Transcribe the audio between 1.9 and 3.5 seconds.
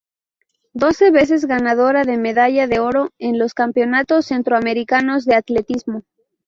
de Medalla de Oro en